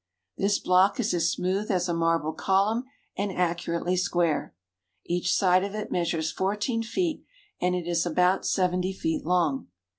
[0.35, 4.55] This block is as smooth as a marble column and accurately square.
[5.05, 7.23] Each side of it measures fourteen feet
[7.61, 9.67] and it is about seventy feet long.